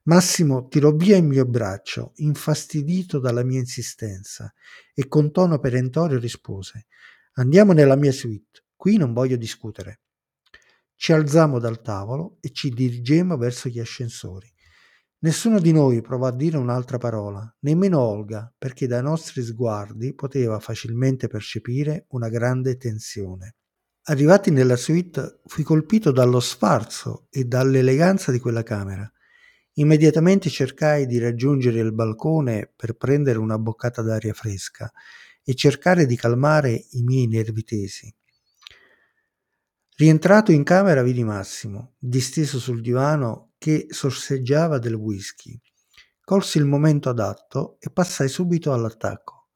Massimo 0.05 0.69
tirò 0.69 0.93
via 0.93 1.19
il 1.19 1.25
mio 1.25 1.45
braccio, 1.45 2.13
infastidito 2.17 3.19
dalla 3.19 3.45
mia 3.45 3.59
insistenza, 3.59 4.51
e 4.95 5.07
con 5.07 5.31
tono 5.33 5.59
perentorio 5.59 6.19
rispose 6.19 6.87
Andiamo 7.35 7.75
nella 7.75 7.97
mia 7.97 8.13
suite. 8.13 8.65
Qui 8.77 8.99
non 8.99 9.13
voglio 9.13 9.37
discutere. 9.37 10.01
Ci 10.95 11.13
alzammo 11.13 11.59
dal 11.59 11.81
tavolo 11.81 12.39
e 12.41 12.53
ci 12.53 12.71
dirigemmo 12.71 13.37
verso 13.37 13.69
gli 13.69 13.81
ascensori. 13.81 14.53
Nessuno 15.19 15.59
di 15.59 15.73
noi 15.73 16.03
provò 16.03 16.27
a 16.27 16.33
dire 16.33 16.59
un'altra 16.59 16.99
parola, 16.99 17.57
nemmeno 17.61 17.99
Olga, 18.01 18.53
perché 18.57 18.87
dai 18.87 19.03
nostri 19.03 19.43
sguardi 19.43 20.15
poteva 20.15 20.61
facilmente 20.61 21.27
percepire 21.27 22.05
una 22.11 22.29
grande 22.29 22.77
tensione. 22.77 23.57
Arrivati 24.05 24.51
nella 24.51 24.77
suite 24.77 25.41
fui 25.47 25.65
colpito 25.65 26.13
dallo 26.13 26.39
sfarzo 26.39 27.27
e 27.31 27.45
dall'eleganza 27.45 28.31
di 28.31 28.39
quella 28.39 28.63
camera. 28.63 29.11
Immediatamente 29.79 30.49
cercai 30.49 31.07
di 31.07 31.19
raggiungere 31.19 31.81
il 31.81 31.93
balcone 31.93 32.73
per 32.77 32.95
prendere 32.97 33.39
una 33.39 33.59
boccata 33.59 34.03
d'aria 34.03 34.33
fresca 34.33 34.91
e 35.43 35.55
cercare 35.55 36.07
di 36.07 36.17
calmare 36.17 36.87
i 36.91 37.03
miei 37.03 37.27
nervi 37.27 37.65
tesi. 37.65 38.15
Rientrato 39.99 40.53
in 40.53 40.63
camera 40.63 41.03
vidi 41.03 41.25
Massimo, 41.25 41.95
disteso 41.99 42.59
sul 42.59 42.83
divano 42.83 43.53
che 43.57 43.87
sorseggiava 43.89 44.79
del 44.79 44.93
whisky. 44.93 45.59
Colsi 46.21 46.59
il 46.59 46.67
momento 46.67 47.09
adatto 47.09 47.79
e 47.81 47.91
passai 47.91 48.29
subito 48.29 48.75
all'attacco. 48.75 49.49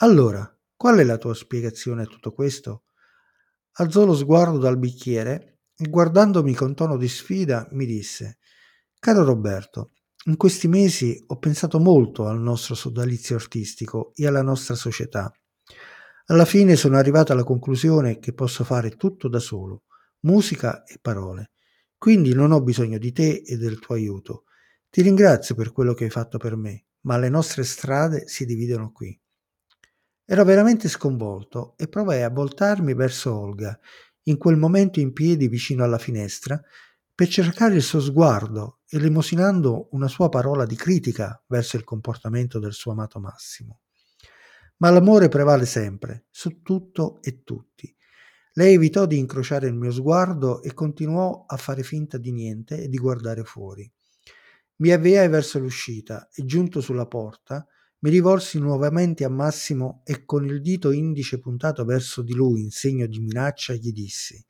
Allora, 0.00 0.54
qual 0.76 0.98
è 0.98 1.02
la 1.02 1.16
tua 1.16 1.32
spiegazione 1.32 2.02
a 2.02 2.04
tutto 2.06 2.32
questo? 2.32 2.82
Alzò 3.78 4.04
lo 4.04 4.14
sguardo 4.14 4.58
dal 4.58 4.78
bicchiere 4.78 5.60
e 5.74 5.88
guardandomi 5.88 6.52
con 6.52 6.74
tono 6.74 6.98
di 6.98 7.08
sfida 7.08 7.66
mi 7.70 7.86
disse 7.86 8.36
Caro 8.98 9.24
Roberto, 9.24 9.92
in 10.26 10.36
questi 10.36 10.68
mesi 10.68 11.24
ho 11.26 11.38
pensato 11.38 11.80
molto 11.80 12.26
al 12.26 12.38
nostro 12.38 12.74
sodalizio 12.74 13.36
artistico 13.36 14.12
e 14.14 14.26
alla 14.26 14.42
nostra 14.42 14.74
società. 14.74 15.32
Alla 16.28 16.44
fine 16.44 16.76
sono 16.76 16.98
arrivato 16.98 17.32
alla 17.32 17.44
conclusione 17.44 18.18
che 18.18 18.34
posso 18.34 18.64
fare 18.64 18.96
tutto 18.96 19.28
da 19.28 19.38
solo, 19.38 19.84
musica 20.26 20.84
e 20.84 20.98
parole. 21.00 21.52
Quindi 21.96 22.34
non 22.34 22.52
ho 22.52 22.60
bisogno 22.60 22.98
di 22.98 23.12
te 23.12 23.42
e 23.46 23.56
del 23.56 23.78
tuo 23.78 23.94
aiuto. 23.94 24.44
Ti 24.90 25.00
ringrazio 25.00 25.54
per 25.54 25.72
quello 25.72 25.94
che 25.94 26.04
hai 26.04 26.10
fatto 26.10 26.36
per 26.36 26.56
me, 26.56 26.86
ma 27.02 27.16
le 27.16 27.28
nostre 27.28 27.64
strade 27.64 28.28
si 28.28 28.44
dividono 28.44 28.92
qui. 28.92 29.18
Ero 30.24 30.44
veramente 30.44 30.88
sconvolto 30.88 31.74
e 31.76 31.88
provai 31.88 32.22
a 32.22 32.30
voltarmi 32.30 32.92
verso 32.94 33.34
Olga, 33.34 33.78
in 34.24 34.36
quel 34.36 34.56
momento 34.56 34.98
in 34.98 35.12
piedi 35.12 35.46
vicino 35.46 35.84
alla 35.84 35.98
finestra, 35.98 36.60
per 37.14 37.28
cercare 37.28 37.76
il 37.76 37.82
suo 37.82 38.00
sguardo, 38.00 38.80
elemosinando 38.88 39.88
una 39.92 40.08
sua 40.08 40.28
parola 40.28 40.66
di 40.66 40.74
critica 40.74 41.42
verso 41.46 41.76
il 41.76 41.84
comportamento 41.84 42.58
del 42.58 42.72
suo 42.72 42.92
amato 42.92 43.20
Massimo. 43.20 43.80
Ma 44.78 44.90
l'amore 44.90 45.28
prevale 45.28 45.64
sempre, 45.64 46.26
su 46.30 46.60
tutto 46.60 47.22
e 47.22 47.42
tutti. 47.44 47.95
Lei 48.58 48.72
evitò 48.72 49.04
di 49.04 49.18
incrociare 49.18 49.66
il 49.66 49.74
mio 49.74 49.90
sguardo 49.90 50.62
e 50.62 50.72
continuò 50.72 51.44
a 51.46 51.58
fare 51.58 51.82
finta 51.82 52.16
di 52.16 52.32
niente 52.32 52.82
e 52.82 52.88
di 52.88 52.96
guardare 52.96 53.44
fuori. 53.44 53.90
Mi 54.76 54.92
avviai 54.92 55.28
verso 55.28 55.58
l'uscita 55.58 56.28
e 56.32 56.44
giunto 56.46 56.80
sulla 56.80 57.06
porta 57.06 57.66
mi 57.98 58.10
rivolsi 58.10 58.58
nuovamente 58.58 59.24
a 59.24 59.28
Massimo 59.28 60.00
e 60.04 60.24
con 60.24 60.46
il 60.46 60.62
dito 60.62 60.90
indice 60.90 61.38
puntato 61.38 61.84
verso 61.84 62.22
di 62.22 62.32
lui 62.32 62.62
in 62.62 62.70
segno 62.70 63.06
di 63.06 63.20
minaccia 63.20 63.74
gli 63.74 63.92
dissi 63.92 64.42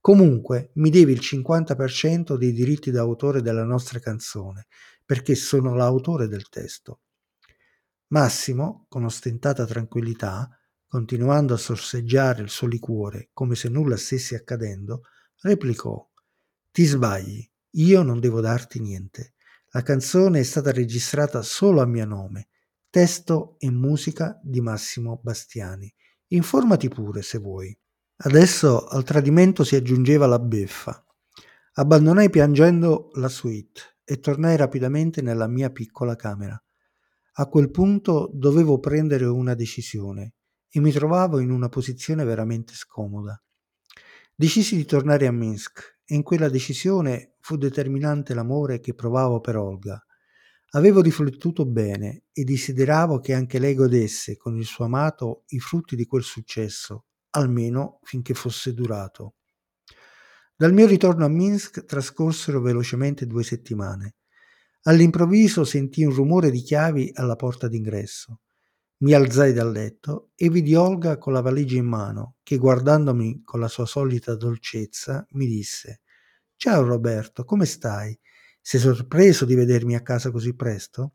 Comunque 0.00 0.70
mi 0.74 0.88
devi 0.88 1.12
il 1.12 1.20
50% 1.20 2.36
dei 2.36 2.52
diritti 2.52 2.90
d'autore 2.90 3.42
della 3.42 3.64
nostra 3.64 3.98
canzone, 3.98 4.68
perché 5.04 5.34
sono 5.34 5.74
l'autore 5.74 6.28
del 6.28 6.48
testo. 6.48 7.00
Massimo, 8.08 8.86
con 8.88 9.04
ostentata 9.04 9.66
tranquillità, 9.66 10.48
continuando 10.94 11.54
a 11.54 11.56
sorseggiare 11.56 12.40
il 12.40 12.48
suo 12.48 12.68
liquore 12.68 13.30
come 13.32 13.56
se 13.56 13.68
nulla 13.68 13.96
stesse 13.96 14.36
accadendo, 14.36 15.02
replicò 15.40 16.08
Ti 16.70 16.84
sbagli, 16.84 17.44
io 17.70 18.02
non 18.04 18.20
devo 18.20 18.40
darti 18.40 18.78
niente. 18.78 19.34
La 19.70 19.82
canzone 19.82 20.38
è 20.38 20.42
stata 20.44 20.70
registrata 20.70 21.42
solo 21.42 21.82
a 21.82 21.84
mio 21.84 22.06
nome, 22.06 22.46
testo 22.90 23.56
e 23.58 23.72
musica 23.72 24.38
di 24.40 24.60
Massimo 24.60 25.18
Bastiani. 25.20 25.92
Informati 26.28 26.86
pure 26.86 27.22
se 27.22 27.38
vuoi. 27.38 27.76
Adesso 28.18 28.86
al 28.86 29.02
tradimento 29.02 29.64
si 29.64 29.74
aggiungeva 29.74 30.26
la 30.26 30.38
beffa. 30.38 31.04
Abbandonai 31.72 32.30
piangendo 32.30 33.10
la 33.14 33.28
suite 33.28 33.96
e 34.04 34.20
tornai 34.20 34.56
rapidamente 34.56 35.22
nella 35.22 35.48
mia 35.48 35.70
piccola 35.70 36.14
camera. 36.14 36.56
A 37.32 37.46
quel 37.46 37.72
punto 37.72 38.30
dovevo 38.32 38.78
prendere 38.78 39.24
una 39.24 39.54
decisione 39.54 40.34
e 40.76 40.80
mi 40.80 40.90
trovavo 40.90 41.38
in 41.38 41.52
una 41.52 41.68
posizione 41.68 42.24
veramente 42.24 42.74
scomoda. 42.74 43.40
Decisi 44.34 44.74
di 44.74 44.84
tornare 44.84 45.28
a 45.28 45.30
Minsk 45.30 46.00
e 46.04 46.16
in 46.16 46.24
quella 46.24 46.48
decisione 46.48 47.36
fu 47.38 47.56
determinante 47.56 48.34
l'amore 48.34 48.80
che 48.80 48.92
provavo 48.92 49.38
per 49.38 49.56
Olga. 49.56 50.04
Avevo 50.70 51.00
riflettuto 51.00 51.64
bene 51.64 52.24
e 52.32 52.42
desideravo 52.42 53.20
che 53.20 53.34
anche 53.34 53.60
lei 53.60 53.76
godesse 53.76 54.36
con 54.36 54.56
il 54.56 54.64
suo 54.64 54.86
amato 54.86 55.44
i 55.50 55.60
frutti 55.60 55.94
di 55.94 56.06
quel 56.06 56.24
successo, 56.24 57.04
almeno 57.30 58.00
finché 58.02 58.34
fosse 58.34 58.74
durato. 58.74 59.34
Dal 60.56 60.72
mio 60.72 60.88
ritorno 60.88 61.24
a 61.24 61.28
Minsk 61.28 61.84
trascorsero 61.84 62.60
velocemente 62.60 63.28
due 63.28 63.44
settimane. 63.44 64.16
All'improvviso 64.82 65.62
sentii 65.62 66.04
un 66.04 66.14
rumore 66.14 66.50
di 66.50 66.62
chiavi 66.62 67.12
alla 67.14 67.36
porta 67.36 67.68
d'ingresso. 67.68 68.40
Mi 68.98 69.12
alzai 69.12 69.52
dal 69.52 69.70
letto 69.70 70.30
e 70.34 70.48
vidi 70.48 70.74
Olga 70.74 71.18
con 71.18 71.32
la 71.32 71.40
valigia 71.40 71.76
in 71.76 71.86
mano, 71.86 72.36
che 72.42 72.56
guardandomi 72.56 73.42
con 73.44 73.60
la 73.60 73.68
sua 73.68 73.86
solita 73.86 74.34
dolcezza 74.34 75.26
mi 75.32 75.46
disse 75.46 76.02
Ciao 76.56 76.82
Roberto, 76.84 77.44
come 77.44 77.66
stai? 77.66 78.18
Sei 78.60 78.80
sorpreso 78.80 79.44
di 79.44 79.54
vedermi 79.54 79.94
a 79.94 80.02
casa 80.02 80.30
così 80.30 80.54
presto? 80.54 81.14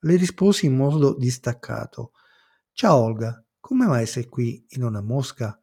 Le 0.00 0.16
risposi 0.16 0.66
in 0.66 0.76
modo 0.76 1.16
distaccato. 1.16 2.12
Ciao 2.72 2.96
Olga, 2.96 3.42
come 3.58 3.86
mai 3.86 4.06
sei 4.06 4.26
qui 4.26 4.64
e 4.68 4.78
non 4.78 4.94
a 4.94 5.00
Mosca? 5.02 5.58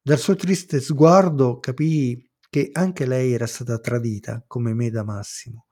Dal 0.00 0.18
suo 0.18 0.36
triste 0.36 0.80
sguardo 0.80 1.58
capii 1.58 2.30
che 2.48 2.70
anche 2.72 3.04
lei 3.06 3.32
era 3.32 3.46
stata 3.46 3.78
tradita, 3.78 4.44
come 4.46 4.74
me 4.74 4.90
da 4.90 5.02
Massimo. 5.04 5.63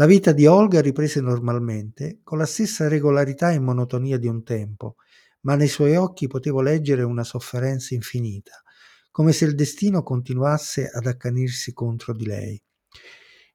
La 0.00 0.06
vita 0.06 0.32
di 0.32 0.46
Olga 0.46 0.80
riprese 0.80 1.20
normalmente, 1.20 2.20
con 2.24 2.38
la 2.38 2.46
stessa 2.46 2.88
regolarità 2.88 3.50
e 3.52 3.58
monotonia 3.58 4.16
di 4.16 4.28
un 4.28 4.42
tempo, 4.42 4.96
ma 5.42 5.56
nei 5.56 5.68
suoi 5.68 5.94
occhi 5.94 6.26
potevo 6.26 6.62
leggere 6.62 7.02
una 7.02 7.22
sofferenza 7.22 7.94
infinita, 7.94 8.62
come 9.10 9.32
se 9.32 9.44
il 9.44 9.54
destino 9.54 10.02
continuasse 10.02 10.88
ad 10.88 11.04
accanirsi 11.04 11.74
contro 11.74 12.14
di 12.14 12.24
lei. 12.24 12.62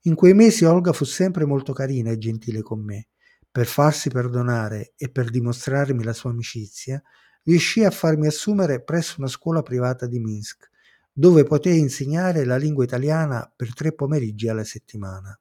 In 0.02 0.14
quei 0.14 0.36
mesi 0.36 0.66
Olga 0.66 0.94
fu 0.94 1.04
sempre 1.04 1.46
molto 1.46 1.74
carina 1.74 2.12
e 2.12 2.20
gentile 2.20 2.62
con 2.62 2.80
me. 2.84 3.08
Per 3.50 3.66
farsi 3.66 4.12
perdonare 4.12 4.94
e 4.98 5.10
per 5.10 5.32
dimostrarmi 5.32 6.04
la 6.04 6.14
sua 6.14 6.30
amicizia, 6.30 7.02
riuscì 7.42 7.84
a 7.84 7.90
farmi 7.90 8.28
assumere 8.28 8.84
presso 8.84 9.16
una 9.18 9.30
scuola 9.30 9.64
privata 9.64 10.06
di 10.06 10.20
Minsk, 10.20 10.70
dove 11.12 11.44
potei 11.44 11.80
insegnare 11.80 12.46
la 12.46 12.58
lingua 12.58 12.84
italiana 12.84 13.52
per 13.56 13.74
tre 13.74 13.94
pomeriggi 13.94 14.48
alla 14.48 14.64
settimana. 14.64 15.36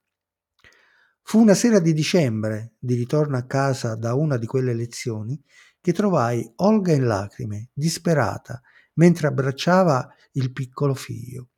Fu 1.35 1.41
una 1.41 1.55
sera 1.55 1.81
di 1.81 1.93
dicembre, 1.93 2.75
di 2.79 2.95
ritorno 2.95 3.37
a 3.37 3.43
casa 3.43 3.97
da 3.97 4.14
una 4.14 4.37
di 4.37 4.47
quelle 4.47 4.73
lezioni, 4.73 5.37
che 5.81 5.93
trovai 5.93 6.49
Olga 6.59 6.93
in 6.93 7.07
lacrime, 7.07 7.71
disperata, 7.73 8.62
mentre 8.95 9.26
abbracciava 9.26 10.14
il 10.35 10.53
piccolo 10.53 10.95
figlio. 10.95 11.49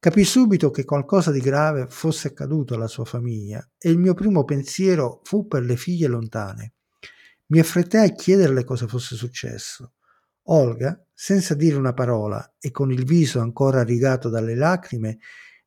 Capì 0.00 0.24
subito 0.24 0.72
che 0.72 0.84
qualcosa 0.84 1.30
di 1.30 1.38
grave 1.38 1.86
fosse 1.86 2.26
accaduto 2.26 2.74
alla 2.74 2.88
sua 2.88 3.04
famiglia 3.04 3.64
e 3.78 3.90
il 3.90 3.98
mio 3.98 4.12
primo 4.14 4.42
pensiero 4.42 5.20
fu 5.22 5.46
per 5.46 5.62
le 5.62 5.76
figlie 5.76 6.08
lontane. 6.08 6.72
Mi 7.46 7.60
affrettai 7.60 8.08
a 8.08 8.12
chiederle 8.12 8.64
cosa 8.64 8.88
fosse 8.88 9.14
successo. 9.14 9.92
Olga, 10.48 11.00
senza 11.14 11.54
dire 11.54 11.76
una 11.76 11.92
parola 11.92 12.56
e 12.58 12.72
con 12.72 12.90
il 12.90 13.04
viso 13.04 13.38
ancora 13.38 13.84
rigato 13.84 14.28
dalle 14.28 14.56
lacrime, 14.56 15.18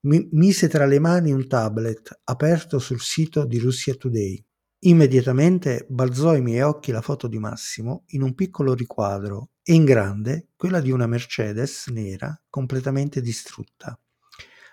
mi 0.02 0.30
mise 0.32 0.70
tra 0.70 0.86
le 0.86 0.98
mani 0.98 1.34
un 1.34 1.46
tablet 1.48 2.22
aperto 2.24 2.80
sul 2.80 3.02
sito 3.02 3.46
di 3.46 3.60
Russia 3.60 3.94
Today. 3.96 4.42
Immediatamente 4.84 5.86
balzò 5.90 6.30
ai 6.30 6.42
miei 6.42 6.62
occhi 6.62 6.94
la 6.94 7.02
foto 7.02 7.28
di 7.28 7.38
Massimo 7.38 8.06
in 8.08 8.22
un 8.22 8.34
piccolo 8.34 8.74
riquadro 8.74 9.50
e 9.62 9.74
in 9.74 9.84
grande 9.84 10.48
quella 10.56 10.80
di 10.80 10.90
una 10.90 11.06
Mercedes 11.06 11.88
nera 11.88 12.42
completamente 12.50 13.20
distrutta. 13.20 14.00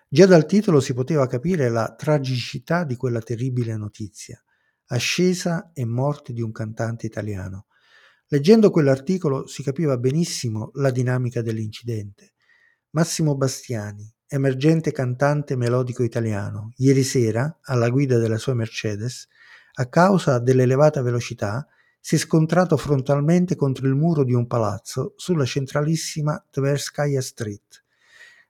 Già 0.09 0.27
dal 0.27 0.47
titolo 0.47 0.79
si 0.79 0.95
poteva 0.95 1.27
capire 1.27 1.71
la 1.71 1.93
tragicità 1.97 2.85
di 2.85 2.95
quella 2.95 3.21
terribile 3.21 3.77
notizia, 3.77 4.41
ascesa 4.87 5.73
e 5.73 5.85
morte 5.85 6.33
di 6.33 6.41
un 6.41 6.53
cantante 6.53 7.07
italiano. 7.07 7.67
Leggendo 8.29 8.71
quell'articolo 8.71 9.49
si 9.49 9.65
capiva 9.65 9.99
benissimo 9.99 10.71
la 10.75 10.93
dinamica 10.93 11.43
dell'incidente. 11.43 12.35
Massimo 12.91 13.35
Bastiani, 13.37 14.09
emergente 14.29 14.93
cantante 14.93 15.57
melodico 15.57 16.03
italiano, 16.03 16.73
ieri 16.77 17.03
sera, 17.03 17.59
alla 17.63 17.89
guida 17.89 18.19
della 18.19 18.39
sua 18.39 18.55
Mercedes, 18.55 19.29
a 19.75 19.87
causa 19.89 20.39
dell'elevata 20.39 21.03
velocità, 21.03 21.67
si 22.01 22.15
è 22.15 22.19
scontrato 22.19 22.77
frontalmente 22.77 23.57
contro 23.57 23.87
il 23.87 23.95
muro 23.95 24.23
di 24.25 24.33
un 24.33 24.47
palazzo 24.47 25.15
sulla 25.17 25.45
centralissima 25.45 26.45
Tverskaya 26.51 27.21
Street. 27.21 27.85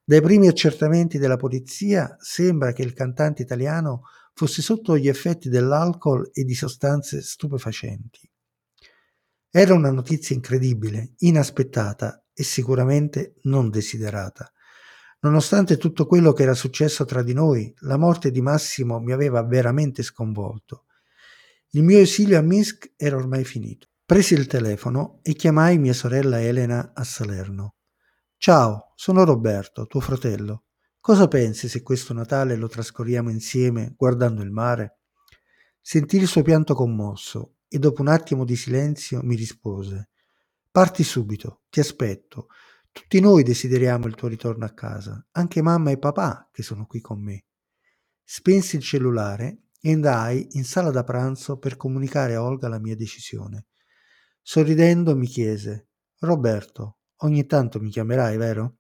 Dai 0.05 0.21
primi 0.21 0.47
accertamenti 0.47 1.19
della 1.19 1.37
polizia 1.37 2.17
sembra 2.21 2.73
che 2.73 2.83
il 2.83 2.93
cantante 2.93 3.43
italiano 3.43 4.03
fosse 4.35 4.61
sotto 4.61 4.97
gli 4.97 5.09
effetti 5.09 5.49
dell'alcol 5.49 6.31
e 6.33 6.45
di 6.45 6.55
sostanze 6.55 7.23
stupefacenti. 7.23 8.31
Era 9.51 9.73
una 9.73 9.91
notizia 9.91 10.37
incredibile, 10.37 11.15
inaspettata 11.21 12.27
e 12.35 12.43
sicuramente 12.43 13.37
non 13.45 13.71
desiderata. 13.71 14.53
Nonostante 15.21 15.77
tutto 15.77 16.07
quello 16.07 16.33
che 16.33 16.43
era 16.43 16.55
successo 16.55 17.05
tra 17.05 17.23
di 17.23 17.33
noi, 17.33 17.73
la 17.81 17.97
morte 17.97 18.31
di 18.31 18.41
Massimo 18.41 19.01
mi 19.01 19.13
aveva 19.13 19.43
veramente 19.43 20.03
sconvolto. 20.03 20.85
Il 21.71 21.83
mio 21.83 21.99
esilio 21.99 22.39
a 22.39 22.43
Minsk 22.43 22.93
era 22.97 23.17
ormai 23.17 23.45
finito. 23.45 23.89
Presi 24.05 24.35
il 24.35 24.47
telefono 24.47 25.19
e 25.23 25.33
chiamai 25.33 25.79
mia 25.79 25.93
sorella 25.93 26.41
Elena 26.41 26.93
a 26.95 27.03
Salerno. 27.03 27.75
Ciao, 28.37 28.93
sono 28.95 29.25
Roberto, 29.25 29.87
tuo 29.87 30.01
fratello. 30.01 30.65
Cosa 31.01 31.27
pensi 31.29 31.69
se 31.69 31.83
questo 31.83 32.13
Natale 32.13 32.57
lo 32.57 32.69
trascorriamo 32.69 33.31
insieme 33.31 33.95
guardando 33.97 34.43
il 34.43 34.51
mare? 34.51 34.99
Sentì 35.81 36.19
il 36.19 36.27
suo 36.27 36.43
pianto 36.43 36.75
commosso 36.75 37.57
e 37.69 37.79
dopo 37.79 38.03
un 38.03 38.09
attimo 38.09 38.45
di 38.45 38.57
silenzio 38.57 39.21
mi 39.23 39.35
rispose 39.35 40.11
Parti 40.77 41.05
subito, 41.05 41.63
ti 41.71 41.81
aspetto. 41.81 42.49
Tutti 42.97 43.21
noi 43.21 43.43
desideriamo 43.43 44.07
il 44.07 44.15
tuo 44.15 44.27
ritorno 44.27 44.65
a 44.65 44.73
casa, 44.73 45.23
anche 45.33 45.61
mamma 45.61 45.91
e 45.91 45.99
papà 45.99 46.49
che 46.51 46.63
sono 46.63 46.87
qui 46.87 47.03
con 47.03 47.23
me. 47.23 47.45
Spensi 48.25 48.77
il 48.77 48.83
cellulare 48.83 49.65
e 49.83 49.93
andai 49.93 50.49
in 50.53 50.65
sala 50.65 50.91
da 50.91 51.05
pranzo 51.05 51.59
per 51.59 51.77
comunicare 51.77 52.37
a 52.37 52.43
Olga 52.43 52.69
la 52.69 52.81
mia 52.81 52.97
decisione. 52.97 53.67
Sorridendo 54.41 55.15
mi 55.15 55.27
chiese 55.27 55.89
Roberto, 56.21 57.01
ogni 57.17 57.45
tanto 57.45 57.81
mi 57.81 57.91
chiamerai, 57.91 58.39
vero? 58.39 58.79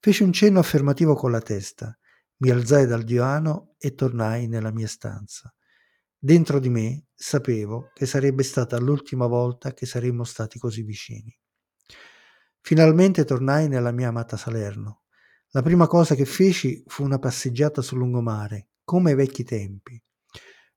Feci 0.00 0.22
un 0.22 0.32
cenno 0.32 0.58
affermativo 0.58 1.14
con 1.14 1.30
la 1.30 1.42
testa, 1.42 1.94
mi 2.38 2.48
alzai 2.48 2.86
dal 2.86 3.04
divano 3.04 3.74
e 3.76 3.94
tornai 3.94 4.48
nella 4.48 4.72
mia 4.72 4.88
stanza. 4.88 5.54
Dentro 6.16 6.58
di 6.58 6.70
me 6.70 7.08
sapevo 7.14 7.90
che 7.92 8.06
sarebbe 8.06 8.42
stata 8.42 8.78
l'ultima 8.78 9.26
volta 9.26 9.74
che 9.74 9.84
saremmo 9.84 10.24
stati 10.24 10.58
così 10.58 10.82
vicini. 10.82 11.38
Finalmente 12.66 13.26
tornai 13.26 13.68
nella 13.68 13.92
mia 13.92 14.08
amata 14.08 14.38
Salerno. 14.38 15.02
La 15.50 15.60
prima 15.60 15.86
cosa 15.86 16.14
che 16.14 16.24
feci 16.24 16.82
fu 16.86 17.04
una 17.04 17.18
passeggiata 17.18 17.82
sul 17.82 17.98
lungomare, 17.98 18.68
come 18.84 19.10
ai 19.10 19.16
vecchi 19.16 19.44
tempi. 19.44 20.02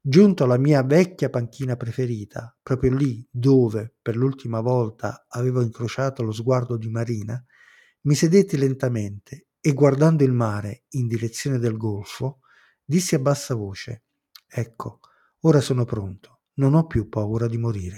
Giunto 0.01 0.43
alla 0.43 0.57
mia 0.57 0.83
vecchia 0.83 1.29
panchina 1.29 1.77
preferita, 1.77 2.53
proprio 2.61 2.93
lì 2.93 3.25
dove 3.31 3.95
per 4.01 4.17
l'ultima 4.17 4.59
volta 4.59 5.27
avevo 5.29 5.61
incrociato 5.61 6.23
lo 6.23 6.33
sguardo 6.33 6.75
di 6.75 6.89
Marina, 6.89 7.41
mi 8.01 8.15
sedetti 8.15 8.57
lentamente 8.57 9.47
e 9.61 9.71
guardando 9.71 10.25
il 10.25 10.33
mare 10.33 10.83
in 10.89 11.07
direzione 11.07 11.57
del 11.57 11.77
golfo, 11.77 12.41
dissi 12.83 13.15
a 13.15 13.19
bassa 13.19 13.55
voce: 13.55 14.03
Ecco, 14.45 14.99
ora 15.43 15.61
sono 15.61 15.85
pronto, 15.85 16.41
non 16.55 16.73
ho 16.73 16.85
più 16.85 17.07
paura 17.07 17.47
di 17.47 17.57
morire. 17.57 17.95